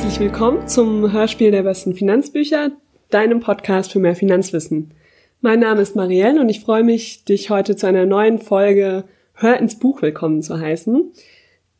[0.00, 2.70] Herzlich willkommen zum Hörspiel der besten Finanzbücher,
[3.10, 4.94] deinem Podcast für mehr Finanzwissen.
[5.42, 9.58] Mein Name ist Marielle und ich freue mich, dich heute zu einer neuen Folge Hör
[9.58, 11.12] ins Buch willkommen zu heißen.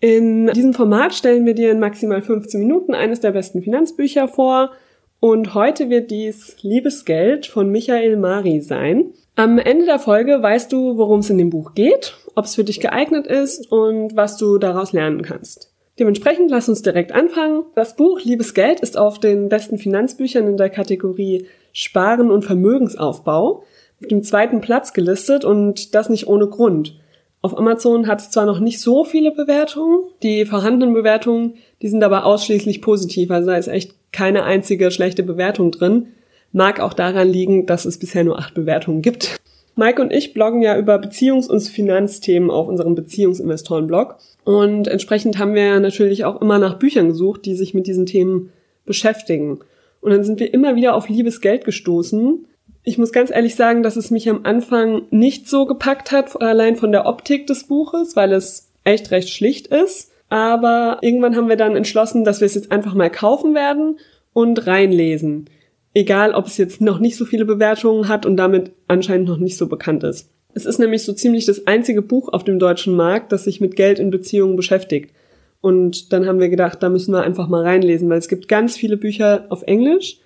[0.00, 4.72] In diesem Format stellen wir dir in maximal 15 Minuten eines der besten Finanzbücher vor
[5.20, 9.14] und heute wird dies Liebesgeld von Michael Mari sein.
[9.34, 12.64] Am Ende der Folge weißt du, worum es in dem Buch geht, ob es für
[12.64, 15.69] dich geeignet ist und was du daraus lernen kannst.
[16.00, 17.64] Dementsprechend lass uns direkt anfangen.
[17.74, 23.64] Das Buch Liebes Geld ist auf den besten Finanzbüchern in der Kategorie Sparen und Vermögensaufbau
[24.00, 26.98] auf dem zweiten Platz gelistet und das nicht ohne Grund.
[27.42, 32.02] Auf Amazon hat es zwar noch nicht so viele Bewertungen, die vorhandenen Bewertungen, die sind
[32.02, 36.08] aber ausschließlich positiv, also da ist echt keine einzige schlechte Bewertung drin.
[36.52, 39.39] Mag auch daran liegen, dass es bisher nur acht Bewertungen gibt.
[39.76, 44.16] Mike und ich bloggen ja über Beziehungs- und Finanzthemen auf unserem Beziehungsinvestoren-Blog.
[44.44, 48.52] Und entsprechend haben wir natürlich auch immer nach Büchern gesucht, die sich mit diesen Themen
[48.84, 49.60] beschäftigen.
[50.00, 52.46] Und dann sind wir immer wieder auf liebes Geld gestoßen.
[52.82, 56.76] Ich muss ganz ehrlich sagen, dass es mich am Anfang nicht so gepackt hat, allein
[56.76, 60.10] von der Optik des Buches, weil es echt recht schlicht ist.
[60.30, 63.98] Aber irgendwann haben wir dann entschlossen, dass wir es jetzt einfach mal kaufen werden
[64.32, 65.50] und reinlesen.
[65.92, 69.56] Egal, ob es jetzt noch nicht so viele Bewertungen hat und damit anscheinend noch nicht
[69.56, 70.30] so bekannt ist.
[70.54, 73.76] Es ist nämlich so ziemlich das einzige Buch auf dem deutschen Markt, das sich mit
[73.76, 75.14] Geld in Beziehungen beschäftigt.
[75.60, 78.76] Und dann haben wir gedacht, da müssen wir einfach mal reinlesen, weil es gibt ganz
[78.76, 80.18] viele Bücher auf Englisch,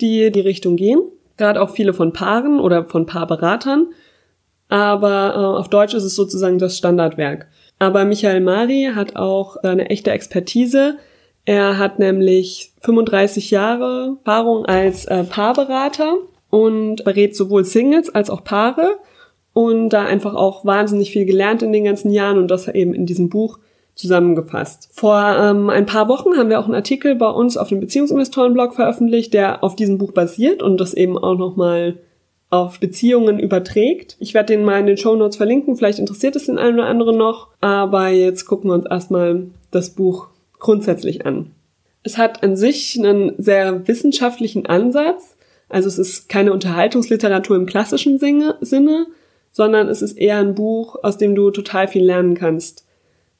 [0.00, 1.00] die die Richtung gehen.
[1.36, 3.88] Gerade auch viele von Paaren oder von Paarberatern.
[4.68, 7.48] Aber äh, auf Deutsch ist es sozusagen das Standardwerk.
[7.78, 10.96] Aber Michael Mari hat auch eine echte Expertise
[11.48, 16.18] er hat nämlich 35 Jahre Erfahrung als äh, Paarberater
[16.50, 18.98] und berät sowohl Singles als auch Paare
[19.54, 23.06] und da einfach auch wahnsinnig viel gelernt in den ganzen Jahren und das eben in
[23.06, 23.60] diesem Buch
[23.94, 24.90] zusammengefasst.
[24.92, 28.74] Vor ähm, ein paar Wochen haben wir auch einen Artikel bei uns auf dem Beziehungsinvestoren-Blog
[28.74, 31.96] veröffentlicht, der auf diesem Buch basiert und das eben auch nochmal
[32.50, 34.18] auf Beziehungen überträgt.
[34.20, 36.88] Ich werde den mal in den Show Notes verlinken, vielleicht interessiert es den einen oder
[36.88, 40.26] anderen noch, aber jetzt gucken wir uns erstmal das Buch
[40.58, 41.52] grundsätzlich an.
[42.02, 45.36] Es hat an sich einen sehr wissenschaftlichen Ansatz.
[45.68, 48.56] Also es ist keine Unterhaltungsliteratur im klassischen Sinne,
[49.52, 52.86] sondern es ist eher ein Buch, aus dem du total viel lernen kannst.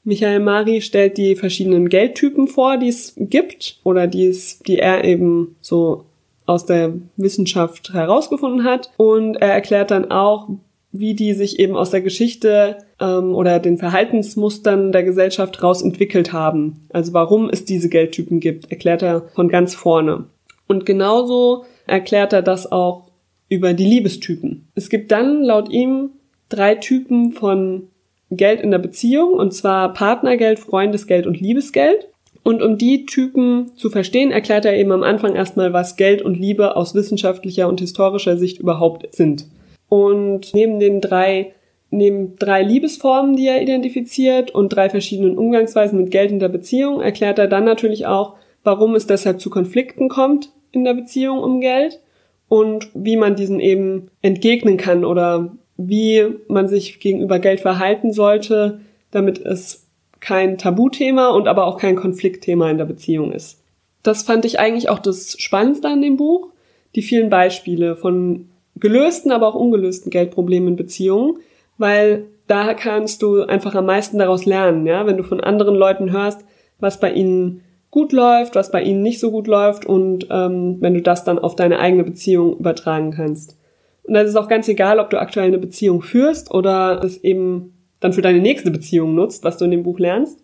[0.03, 5.03] Michael Mari stellt die verschiedenen Geldtypen vor, die es gibt oder die es, die er
[5.03, 6.05] eben so
[6.45, 8.91] aus der Wissenschaft herausgefunden hat.
[8.97, 10.49] Und er erklärt dann auch,
[10.91, 16.33] wie die sich eben aus der Geschichte ähm, oder den Verhaltensmustern der Gesellschaft raus entwickelt
[16.33, 16.87] haben.
[16.89, 20.25] Also warum es diese Geldtypen gibt, erklärt er von ganz vorne.
[20.67, 23.09] Und genauso erklärt er das auch
[23.49, 24.67] über die Liebestypen.
[24.75, 26.11] Es gibt dann laut ihm
[26.49, 27.87] drei Typen von
[28.31, 32.07] Geld in der Beziehung, und zwar Partnergeld, Freundesgeld und Liebesgeld.
[32.43, 36.35] Und um die Typen zu verstehen, erklärt er eben am Anfang erstmal, was Geld und
[36.35, 39.45] Liebe aus wissenschaftlicher und historischer Sicht überhaupt sind.
[39.89, 41.53] Und neben den drei,
[41.89, 47.01] neben drei Liebesformen, die er identifiziert und drei verschiedenen Umgangsweisen mit Geld in der Beziehung,
[47.01, 51.59] erklärt er dann natürlich auch, warum es deshalb zu Konflikten kommt in der Beziehung um
[51.59, 51.99] Geld
[52.47, 58.81] und wie man diesen eben entgegnen kann oder wie man sich gegenüber Geld verhalten sollte,
[59.11, 59.87] damit es
[60.19, 63.63] kein Tabuthema und aber auch kein Konfliktthema in der Beziehung ist.
[64.03, 66.49] Das fand ich eigentlich auch das Spannendste an dem Buch.
[66.95, 68.49] Die vielen Beispiele von
[68.79, 71.37] gelösten, aber auch ungelösten Geldproblemen in Beziehungen,
[71.77, 76.11] weil da kannst du einfach am meisten daraus lernen, ja, wenn du von anderen Leuten
[76.11, 76.43] hörst,
[76.79, 80.93] was bei ihnen gut läuft, was bei ihnen nicht so gut läuft und ähm, wenn
[80.93, 83.57] du das dann auf deine eigene Beziehung übertragen kannst.
[84.03, 87.73] Und das ist auch ganz egal, ob du aktuell eine Beziehung führst oder es eben
[87.99, 90.39] dann für deine nächste Beziehung nutzt, was du in dem Buch lernst.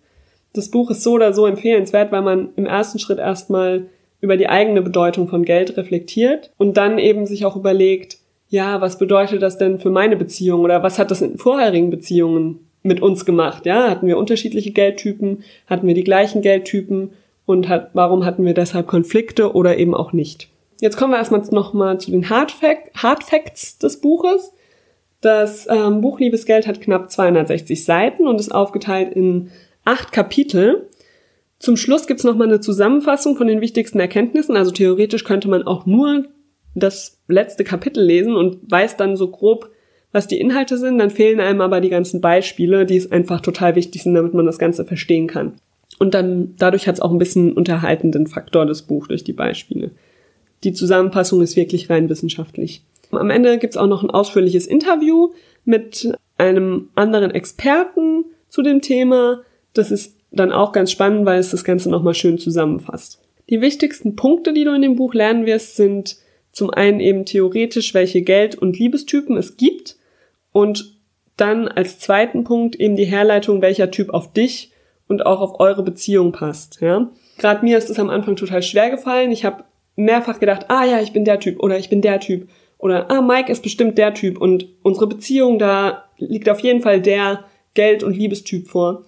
[0.54, 3.88] Das Buch ist so oder so empfehlenswert, weil man im ersten Schritt erstmal
[4.22, 8.18] über die eigene Bedeutung von Geld reflektiert und dann eben sich auch überlegt,
[8.56, 12.66] ja, was bedeutet das denn für meine Beziehung oder was hat das in vorherigen Beziehungen
[12.84, 13.66] mit uns gemacht?
[13.66, 17.12] Ja, hatten wir unterschiedliche Geldtypen, hatten wir die gleichen Geldtypen
[17.46, 20.48] und hat, warum hatten wir deshalb Konflikte oder eben auch nicht?
[20.80, 24.54] Jetzt kommen wir erstmal nochmal zu den Hard, Fact, Hard Facts des Buches.
[25.20, 29.52] Das ähm, Buch Liebes Geld hat knapp 260 Seiten und ist aufgeteilt in
[29.84, 30.88] acht Kapitel.
[31.60, 34.56] Zum Schluss gibt's nochmal eine Zusammenfassung von den wichtigsten Erkenntnissen.
[34.56, 36.26] Also theoretisch könnte man auch nur
[36.76, 39.72] das letzte Kapitel lesen und weiß dann so grob,
[40.12, 43.76] was die Inhalte sind, dann fehlen einem aber die ganzen Beispiele, die es einfach total
[43.76, 45.54] wichtig sind, damit man das Ganze verstehen kann.
[46.00, 49.92] Und dann dadurch hat es auch ein bisschen unterhaltenden Faktor das Buch durch die Beispiele.
[50.64, 52.84] Die Zusammenfassung ist wirklich rein wissenschaftlich.
[53.12, 55.32] Am Ende gibt's auch noch ein ausführliches Interview
[55.64, 59.42] mit einem anderen Experten zu dem Thema.
[59.74, 63.22] Das ist dann auch ganz spannend, weil es das Ganze nochmal schön zusammenfasst.
[63.50, 66.18] Die wichtigsten Punkte, die du in dem Buch lernen wirst, sind
[66.56, 69.98] zum einen eben theoretisch, welche Geld- und Liebestypen es gibt
[70.54, 70.98] und
[71.36, 74.72] dann als zweiten Punkt eben die Herleitung, welcher Typ auf dich
[75.10, 76.80] und auch auf eure Beziehung passt.
[76.80, 77.12] Ja?
[77.38, 79.32] Gerade mir ist es am Anfang total schwer gefallen.
[79.32, 79.66] Ich habe
[79.98, 82.48] mehrfach gedacht, ah ja, ich bin der Typ oder ich bin der Typ
[82.78, 87.02] oder ah, Mike ist bestimmt der Typ und unsere Beziehung, da liegt auf jeden Fall
[87.02, 87.44] der
[87.74, 89.04] Geld- und Liebestyp vor.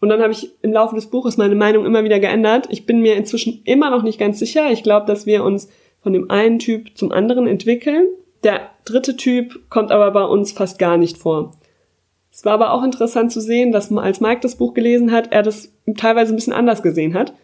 [0.00, 2.68] Und dann habe ich im Laufe des Buches meine Meinung immer wieder geändert.
[2.70, 4.70] Ich bin mir inzwischen immer noch nicht ganz sicher.
[4.70, 5.68] Ich glaube, dass wir uns
[6.02, 8.06] von dem einen Typ zum anderen entwickeln.
[8.44, 11.52] Der dritte Typ kommt aber bei uns fast gar nicht vor.
[12.32, 15.42] Es war aber auch interessant zu sehen, dass als Mike das Buch gelesen hat, er
[15.42, 17.34] das teilweise ein bisschen anders gesehen hat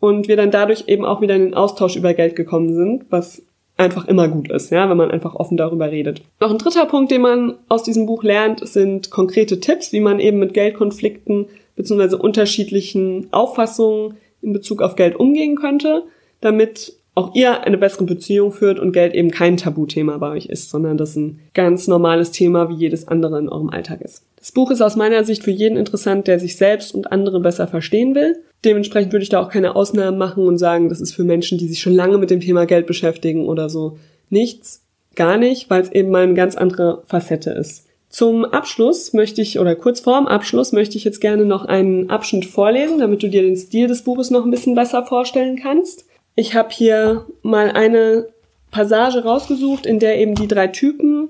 [0.00, 3.42] und wir dann dadurch eben auch wieder in den Austausch über Geld gekommen sind, was
[3.76, 6.22] einfach immer gut ist, ja, wenn man einfach offen darüber redet.
[6.40, 10.20] Noch ein dritter Punkt, den man aus diesem Buch lernt, sind konkrete Tipps, wie man
[10.20, 12.16] eben mit Geldkonflikten bzw.
[12.16, 16.04] unterschiedlichen Auffassungen in Bezug auf Geld umgehen könnte,
[16.40, 20.70] damit auch ihr eine bessere Beziehung führt und Geld eben kein Tabuthema bei euch ist,
[20.70, 24.24] sondern das ein ganz normales Thema wie jedes andere in eurem Alltag ist.
[24.36, 27.68] Das Buch ist aus meiner Sicht für jeden interessant, der sich selbst und andere besser
[27.68, 28.42] verstehen will.
[28.64, 31.68] Dementsprechend würde ich da auch keine Ausnahmen machen und sagen, das ist für Menschen, die
[31.68, 33.96] sich schon lange mit dem Thema Geld beschäftigen oder so.
[34.28, 34.82] Nichts,
[35.14, 37.86] gar nicht, weil es eben mal eine ganz andere Facette ist.
[38.08, 42.44] Zum Abschluss möchte ich, oder kurz vorm Abschluss möchte ich jetzt gerne noch einen Abschnitt
[42.44, 46.04] vorlesen, damit du dir den Stil des Buches noch ein bisschen besser vorstellen kannst.
[46.36, 48.28] Ich habe hier mal eine
[48.70, 51.28] Passage rausgesucht, in der eben die drei Typen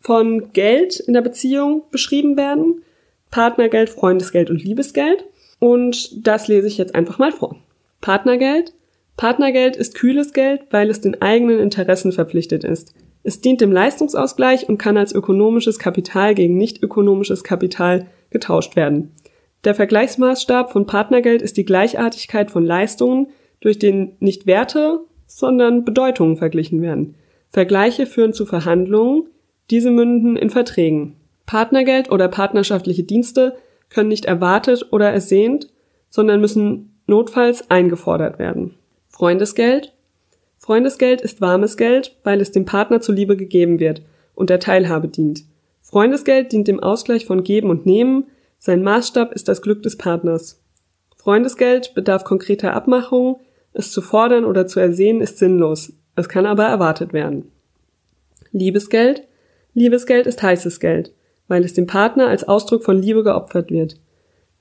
[0.00, 2.82] von Geld in der Beziehung beschrieben werden.
[3.30, 5.24] Partnergeld, Freundesgeld und Liebesgeld.
[5.58, 7.56] Und das lese ich jetzt einfach mal vor.
[8.00, 8.72] Partnergeld.
[9.16, 12.94] Partnergeld ist kühles Geld, weil es den eigenen Interessen verpflichtet ist.
[13.22, 19.12] Es dient dem Leistungsausgleich und kann als ökonomisches Kapital gegen nicht ökonomisches Kapital getauscht werden.
[19.64, 23.26] Der Vergleichsmaßstab von Partnergeld ist die Gleichartigkeit von Leistungen,
[23.60, 27.14] durch den nicht Werte, sondern Bedeutungen verglichen werden.
[27.50, 29.24] Vergleiche führen zu Verhandlungen,
[29.70, 31.16] diese münden in Verträgen.
[31.46, 33.56] Partnergeld oder partnerschaftliche Dienste
[33.88, 35.68] können nicht erwartet oder ersehnt,
[36.08, 38.74] sondern müssen notfalls eingefordert werden.
[39.08, 39.92] Freundesgeld.
[40.58, 44.02] Freundesgeld ist warmes Geld, weil es dem Partner zuliebe gegeben wird
[44.34, 45.44] und der Teilhabe dient.
[45.82, 48.26] Freundesgeld dient dem Ausgleich von Geben und Nehmen,
[48.58, 50.62] sein Maßstab ist das Glück des Partners.
[51.16, 53.36] Freundesgeld bedarf konkreter Abmachungen,
[53.72, 57.50] es zu fordern oder zu ersehen ist sinnlos, es kann aber erwartet werden.
[58.52, 59.26] Liebesgeld
[59.74, 61.12] Liebesgeld ist heißes Geld,
[61.48, 64.00] weil es dem Partner als Ausdruck von Liebe geopfert wird.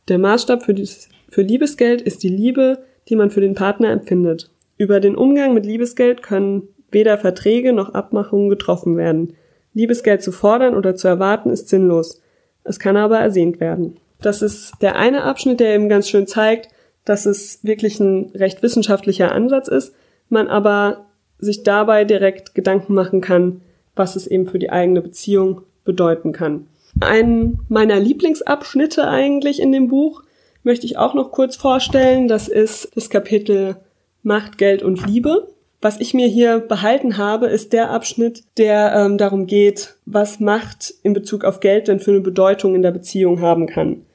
[0.08, 4.52] Der Maßstab für, dieses, für Liebesgeld ist die Liebe, die man für den Partner empfindet.
[4.78, 9.34] Über den Umgang mit Liebesgeld können weder Verträge noch Abmachungen getroffen werden.
[9.74, 12.22] Liebesgeld zu fordern oder zu erwarten ist sinnlos.
[12.64, 13.98] Es kann aber ersehnt werden.
[14.22, 16.70] Das ist der eine Abschnitt, der eben ganz schön zeigt,
[17.10, 19.96] dass es wirklich ein recht wissenschaftlicher Ansatz ist,
[20.30, 21.08] man aber
[21.40, 23.62] sich dabei direkt Gedanken machen kann,
[23.96, 26.68] was es eben für die eigene Beziehung bedeuten kann.
[27.00, 30.22] Einen meiner Lieblingsabschnitte eigentlich in dem Buch
[30.62, 32.28] möchte ich auch noch kurz vorstellen.
[32.28, 33.78] Das ist das Kapitel
[34.22, 35.48] Macht, Geld und Liebe.
[35.82, 40.94] Was ich mir hier behalten habe, ist der Abschnitt, der ähm, darum geht, was Macht
[41.02, 44.06] in Bezug auf Geld denn für eine Bedeutung in der Beziehung haben kann.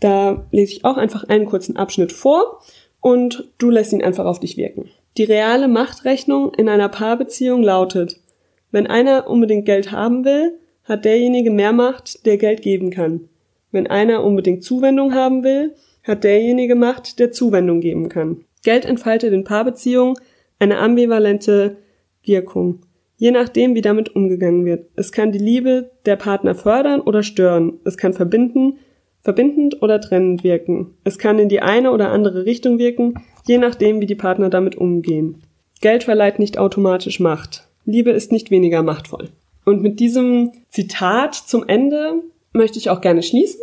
[0.00, 2.60] Da lese ich auch einfach einen kurzen Abschnitt vor
[3.00, 4.88] und du lässt ihn einfach auf dich wirken.
[5.16, 8.20] Die reale Machtrechnung in einer Paarbeziehung lautet,
[8.70, 13.28] wenn einer unbedingt Geld haben will, hat derjenige mehr Macht, der Geld geben kann.
[13.72, 18.44] Wenn einer unbedingt Zuwendung haben will, hat derjenige Macht, der Zuwendung geben kann.
[18.62, 20.16] Geld entfaltet in Paarbeziehungen
[20.58, 21.78] eine ambivalente
[22.22, 22.80] Wirkung,
[23.16, 24.86] je nachdem, wie damit umgegangen wird.
[24.96, 27.80] Es kann die Liebe der Partner fördern oder stören.
[27.84, 28.78] Es kann verbinden,
[29.22, 30.94] verbindend oder trennend wirken.
[31.04, 33.14] Es kann in die eine oder andere Richtung wirken,
[33.46, 35.42] je nachdem, wie die Partner damit umgehen.
[35.80, 37.66] Geld verleiht nicht automatisch Macht.
[37.84, 39.30] Liebe ist nicht weniger machtvoll.
[39.64, 42.22] Und mit diesem Zitat zum Ende
[42.52, 43.60] möchte ich auch gerne schließen.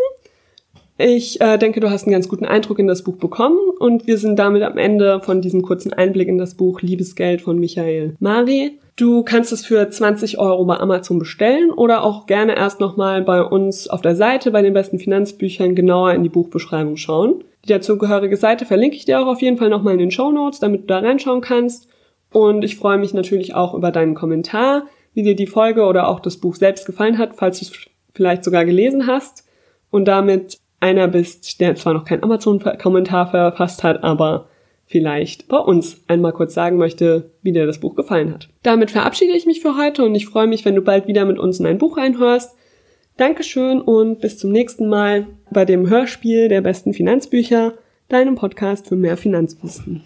[1.00, 4.18] Ich äh, denke, du hast einen ganz guten Eindruck in das Buch bekommen und wir
[4.18, 8.80] sind damit am Ende von diesem kurzen Einblick in das Buch Liebesgeld von Michael Mari.
[8.96, 13.44] Du kannst es für 20 Euro bei Amazon bestellen oder auch gerne erst nochmal bei
[13.44, 17.44] uns auf der Seite bei den besten Finanzbüchern genauer in die Buchbeschreibung schauen.
[17.66, 20.60] Die dazugehörige Seite verlinke ich dir auch auf jeden Fall nochmal in den Show Notes,
[20.60, 21.88] damit du da reinschauen kannst.
[22.32, 26.20] Und ich freue mich natürlich auch über deinen Kommentar, wie dir die Folge oder auch
[26.20, 27.72] das Buch selbst gefallen hat, falls du es
[28.16, 29.46] vielleicht sogar gelesen hast
[29.92, 34.48] und damit einer bist, der zwar noch keinen Amazon-Kommentar verfasst hat, aber
[34.86, 38.50] vielleicht bei uns einmal kurz sagen möchte, wie dir das Buch gefallen hat.
[38.64, 41.40] Damit verabschiede ich mich für heute und ich freue mich, wenn du bald wieder mit
[41.40, 42.56] uns in ein Buch reinhörst.
[43.18, 47.74] Dankeschön und bis zum nächsten Mal bei dem Hörspiel der besten Finanzbücher,
[48.10, 50.04] deinem Podcast für mehr Finanzwissen.